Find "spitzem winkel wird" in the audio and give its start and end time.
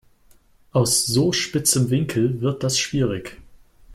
1.31-2.63